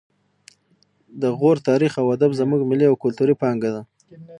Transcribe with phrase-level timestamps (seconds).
[1.21, 3.81] د غور تاریخ او ادب زموږ ملي او کلتوري پانګه ده